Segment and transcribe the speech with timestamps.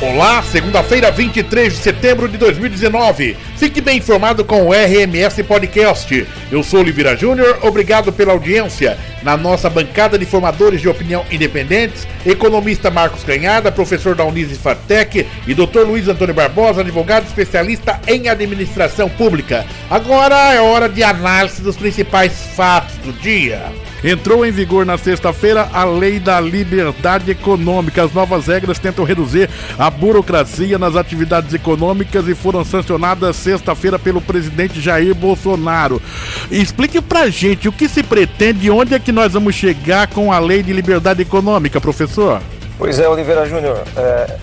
[0.00, 3.36] Olá, segunda-feira, 23 de setembro de 2019.
[3.56, 6.24] Fique bem informado com o RMS Podcast.
[6.52, 8.96] Eu sou Oliveira Júnior, obrigado pela audiência.
[9.22, 15.26] Na nossa bancada de formadores de opinião independentes, economista Marcos Canhada, professor da Unise Fatec
[15.46, 15.80] e Dr.
[15.86, 19.66] Luiz Antônio Barbosa, advogado especialista em administração pública.
[19.90, 23.72] Agora é hora de análise dos principais fatos do dia.
[24.02, 28.04] Entrou em vigor na sexta-feira a Lei da Liberdade Econômica.
[28.04, 34.20] As novas regras tentam reduzir a burocracia nas atividades econômicas e foram sancionadas sexta-feira pelo
[34.20, 36.00] presidente Jair Bolsonaro.
[36.48, 40.32] Explique pra gente o que se pretende e onde é que nós vamos chegar com
[40.32, 42.40] a Lei de Liberdade Econômica, professor?
[42.78, 43.82] Pois é, Oliveira Júnior.
[43.96, 44.38] É,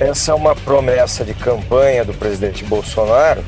[0.00, 3.42] essa é uma promessa de campanha do presidente Bolsonaro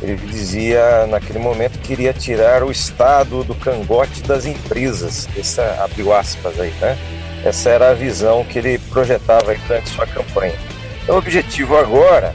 [0.00, 5.28] ele dizia naquele momento que iria tirar o Estado do cangote das empresas.
[5.36, 6.96] Essa abriu aspas aí, né?
[7.44, 10.54] Essa era a visão que ele projetava durante sua campanha.
[11.02, 12.32] Então, o objetivo agora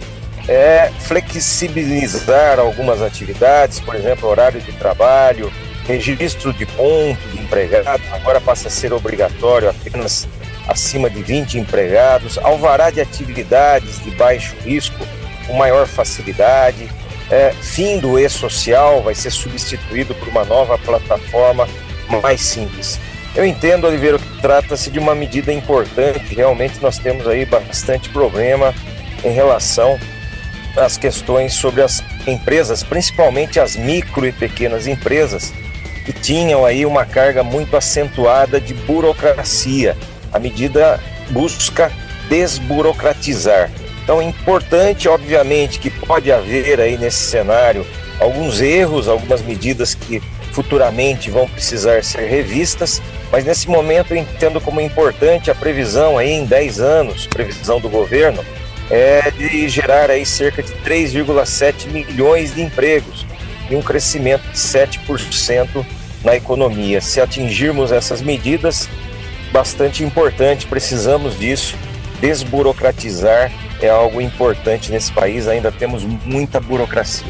[0.47, 5.51] é flexibilizar algumas atividades, por exemplo, horário de trabalho,
[5.85, 10.27] registro de ponto de empregados, agora passa a ser obrigatório apenas
[10.67, 15.05] acima de 20 empregados, alvará de atividades de baixo risco
[15.45, 16.89] com maior facilidade,
[17.29, 21.67] é, fim do e-social vai ser substituído por uma nova plataforma
[22.21, 22.99] mais simples.
[23.35, 26.35] Eu entendo, Oliveira, que trata-se de uma medida importante.
[26.35, 28.73] Realmente nós temos aí bastante problema
[29.23, 29.99] em relação
[30.77, 35.51] às questões sobre as empresas, principalmente as micro e pequenas empresas,
[36.03, 39.97] que tinham aí uma carga muito acentuada de burocracia.
[40.31, 41.91] A medida busca
[42.29, 43.71] desburocratizar.
[44.03, 47.85] Então, é importante, obviamente, que pode haver aí nesse cenário
[48.19, 54.61] alguns erros, algumas medidas que futuramente vão precisar ser revistas, mas nesse momento eu entendo
[54.61, 58.45] como importante a previsão aí em 10 anos, previsão do governo,
[58.91, 63.25] é de gerar aí cerca de 3,7 milhões de empregos
[63.69, 65.85] e um crescimento de 7%
[66.23, 67.01] na economia.
[67.01, 68.89] Se atingirmos essas medidas,
[69.51, 71.75] bastante importante, precisamos disso,
[72.19, 73.51] desburocratizar
[73.81, 77.27] é algo importante nesse país, ainda temos muita burocracia.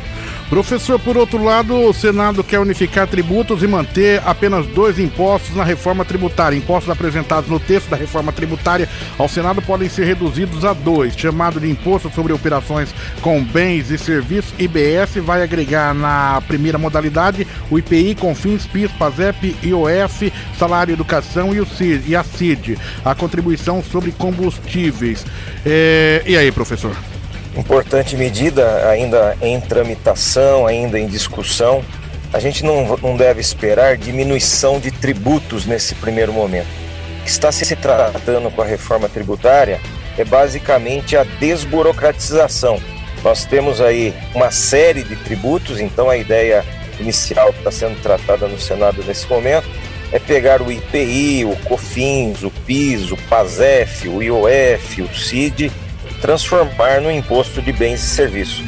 [0.54, 5.64] Professor, por outro lado, o Senado quer unificar tributos e manter apenas dois impostos na
[5.64, 6.56] reforma tributária.
[6.56, 8.88] Impostos apresentados no texto da reforma tributária
[9.18, 13.98] ao Senado podem ser reduzidos a dois, chamado de Imposto sobre Operações com Bens e
[13.98, 21.52] Serviços, IBS, vai agregar na primeira modalidade o IPI, Confins, PIS, PASEP, IOF, Salário Educação
[21.56, 25.26] e, o CID, e a CID, a contribuição sobre combustíveis.
[25.66, 26.22] É...
[26.28, 26.96] E aí, professor?
[27.56, 31.84] Importante medida ainda em tramitação, ainda em discussão.
[32.32, 36.68] A gente não, não deve esperar diminuição de tributos nesse primeiro momento.
[37.20, 39.80] O que está se tratando com a reforma tributária
[40.18, 42.80] é basicamente a desburocratização.
[43.24, 46.66] Nós temos aí uma série de tributos, então a ideia
[47.00, 49.68] inicial que está sendo tratada no Senado nesse momento
[50.12, 55.72] é pegar o IPI, o COFINS, o PIS, o PASEF, o IOF, o CID
[56.24, 58.64] transformar no imposto de bens e serviços.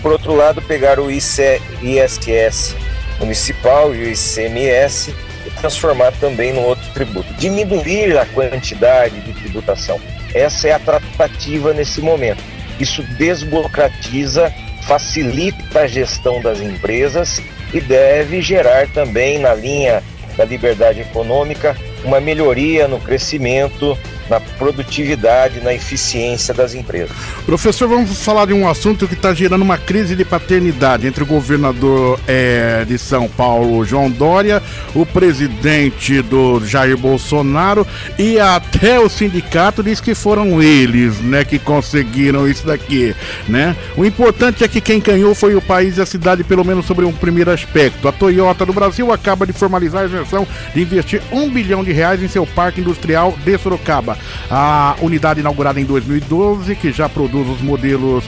[0.00, 2.76] Por outro lado, pegar o IC, ISS
[3.18, 5.12] municipal e o ICMS
[5.44, 7.34] e transformar também no outro tributo.
[7.34, 10.00] Diminuir a quantidade de tributação.
[10.32, 12.42] Essa é a tratativa nesse momento.
[12.78, 14.54] Isso desburocratiza,
[14.86, 17.42] facilita a gestão das empresas
[17.74, 20.00] e deve gerar também, na linha
[20.36, 23.96] da liberdade econômica, uma melhoria no crescimento
[24.30, 27.10] na produtividade, na eficiência das empresas.
[27.44, 31.26] Professor, vamos falar de um assunto que está gerando uma crise de paternidade entre o
[31.26, 34.62] governador é, de São Paulo, João Dória,
[34.94, 37.84] o presidente do Jair Bolsonaro
[38.16, 43.14] e até o sindicato diz que foram eles, né, que conseguiram isso daqui,
[43.48, 43.74] né?
[43.96, 47.04] O importante é que quem ganhou foi o país e a cidade, pelo menos sobre
[47.04, 48.06] um primeiro aspecto.
[48.06, 52.22] A Toyota do Brasil acaba de formalizar a isenção de investir um bilhão de reais
[52.22, 54.16] em seu parque industrial de Sorocaba.
[54.50, 58.24] A unidade inaugurada em 2012, que já produz os modelos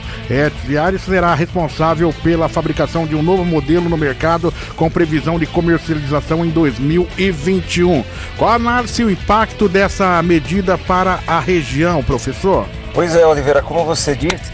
[0.65, 6.45] diários, será responsável pela fabricação de um novo modelo no mercado com previsão de comercialização
[6.45, 8.03] em 2021.
[8.37, 12.67] Qual a análise e o impacto dessa medida para a região, professor?
[12.93, 14.51] Pois é, Oliveira, como você disse,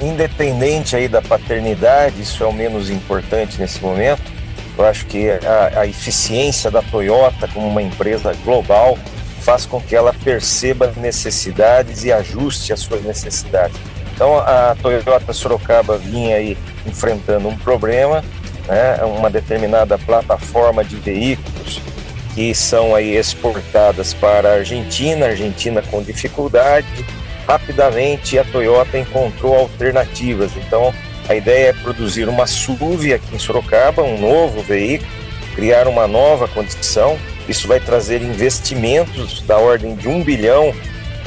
[0.00, 4.39] independente aí da paternidade, isso é o menos importante nesse momento.
[4.80, 8.98] Eu acho que a, a eficiência da Toyota como uma empresa global
[9.40, 13.76] faz com que ela perceba necessidades e ajuste as suas necessidades.
[14.14, 16.56] Então a Toyota Sorocaba vinha aí
[16.86, 18.24] enfrentando um problema,
[18.66, 21.82] né, uma determinada plataforma de veículos
[22.34, 27.04] que são aí exportadas para a Argentina, Argentina com dificuldade,
[27.46, 30.52] rapidamente a Toyota encontrou alternativas.
[30.56, 30.94] Então,
[31.30, 35.08] a ideia é produzir uma SUV aqui em Sorocaba, um novo veículo,
[35.54, 37.16] criar uma nova condição.
[37.48, 40.74] Isso vai trazer investimentos da ordem de um bilhão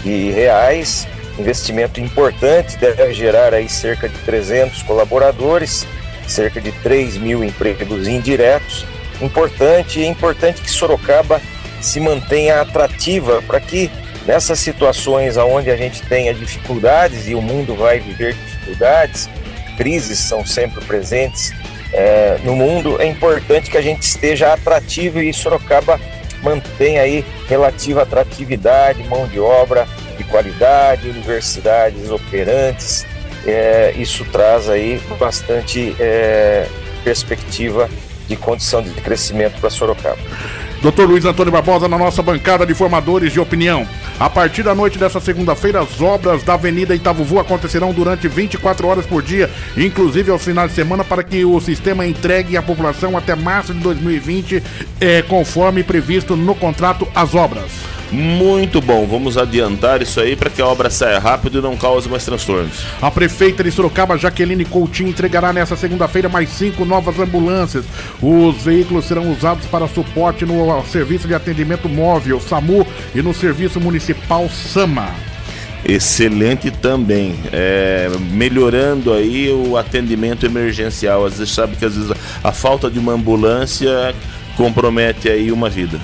[0.03, 1.07] de reais,
[1.39, 5.87] investimento importante, deve gerar aí cerca de 300 colaboradores,
[6.27, 8.85] cerca de 3 mil empregos indiretos.
[9.21, 11.41] Importante, é importante que Sorocaba
[11.79, 13.89] se mantenha atrativa para que
[14.27, 19.29] nessas situações onde a gente tenha dificuldades e o mundo vai viver dificuldades,
[19.77, 21.53] crises são sempre presentes
[21.93, 25.99] é, no mundo, é importante que a gente esteja atrativo e Sorocaba
[26.41, 29.87] mantenha aí relativa atratividade, mão de obra
[30.17, 33.05] de qualidade, universidades operantes.
[33.45, 36.67] É, isso traz aí bastante é,
[37.03, 37.89] perspectiva
[38.27, 40.17] de condição de crescimento para Sorocaba.
[40.81, 43.87] Doutor Luiz Antônio Barbosa, na nossa bancada de formadores de opinião.
[44.19, 49.05] A partir da noite dessa segunda-feira, as obras da Avenida Itavuvu acontecerão durante 24 horas
[49.05, 53.35] por dia, inclusive aos finais de semana, para que o sistema entregue à população até
[53.35, 54.63] março de 2020,
[55.01, 57.71] é, conforme previsto no contrato as obras.
[58.13, 62.07] Muito bom, vamos adiantar isso aí para que a obra saia rápido e não cause
[62.07, 62.85] mais transtornos.
[63.01, 67.85] A prefeita de Sorocaba, Jaqueline Coutinho, entregará nesta segunda-feira mais cinco novas ambulâncias.
[68.21, 73.81] Os veículos serão usados para suporte no Serviço de Atendimento Móvel, SAMU, e no Serviço
[73.81, 75.09] Municipal SAMA
[75.85, 81.25] excelente também, é, melhorando aí o atendimento emergencial.
[81.25, 82.09] Às vezes sabe que às vezes
[82.41, 84.15] a falta de uma ambulância
[84.55, 85.99] compromete aí uma vida.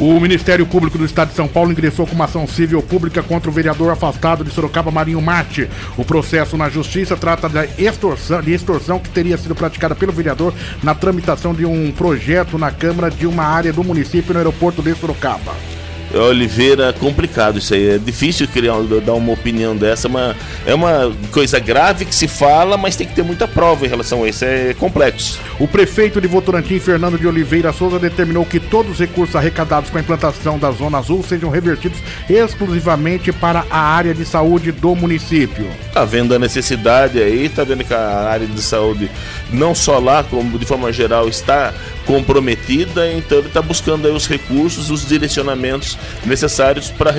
[0.00, 3.50] O Ministério Público do Estado de São Paulo ingressou com uma ação civil pública contra
[3.50, 5.68] o vereador afastado de Sorocaba, Marinho Mate.
[5.96, 10.54] O processo na Justiça trata de extorsão, de extorsão que teria sido praticada pelo vereador
[10.84, 14.94] na tramitação de um projeto na Câmara de uma área do município no aeroporto de
[14.94, 15.77] Sorocaba.
[16.14, 17.90] Oliveira, complicado isso aí.
[17.90, 18.74] É difícil criar,
[19.04, 23.14] dar uma opinião dessa, mas é uma coisa grave que se fala, mas tem que
[23.14, 24.44] ter muita prova em relação a isso.
[24.44, 25.40] É complexo.
[25.58, 29.98] O prefeito de Votorantim, Fernando de Oliveira Souza, determinou que todos os recursos arrecadados com
[29.98, 35.66] a implantação da Zona Azul sejam revertidos exclusivamente para a área de saúde do município.
[35.92, 39.10] Tá vendo a necessidade aí, tá vendo que a área de saúde,
[39.52, 41.74] não só lá, como de forma geral, está
[42.08, 47.12] comprometida, então ele está buscando aí os recursos, os direcionamentos necessários para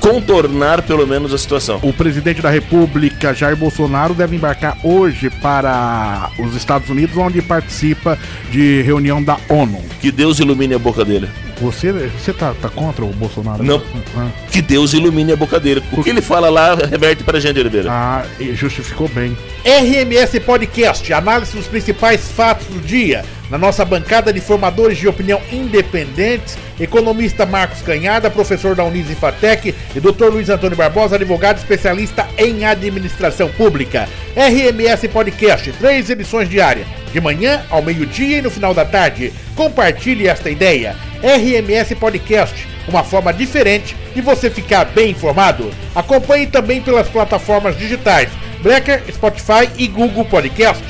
[0.00, 1.78] contornar pelo menos a situação.
[1.82, 8.18] O presidente da República, Jair Bolsonaro, deve embarcar hoje para os Estados Unidos, onde participa
[8.50, 9.84] de reunião da ONU.
[10.00, 11.28] Que Deus ilumine a boca dele.
[11.60, 13.62] Você, você tá, tá contra o Bolsonaro?
[13.62, 13.82] Não.
[14.16, 14.28] Ah.
[14.50, 15.82] Que Deus ilumine a boca dele.
[15.92, 17.90] O que ele fala lá reverte pra gente, Oliveira.
[17.90, 18.24] Ah,
[18.54, 19.36] justificou bem.
[19.64, 23.24] RMS Podcast, análise dos principais fatos do dia.
[23.50, 29.74] Na nossa bancada de formadores de opinião independentes, economista Marcos Canhada, professor da Unis Fatec
[29.94, 30.26] e Dr.
[30.26, 34.08] Luiz Antônio Barbosa, advogado especialista em administração pública.
[34.36, 39.32] RMS Podcast, três edições diárias, de manhã ao meio-dia e no final da tarde.
[39.56, 40.94] Compartilhe esta ideia.
[41.22, 45.70] RMS Podcast, uma forma diferente de você ficar bem informado.
[45.94, 48.28] Acompanhe também pelas plataformas digitais
[48.62, 50.84] Breaker, Spotify e Google Podcast.